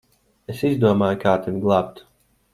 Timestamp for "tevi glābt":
1.45-2.05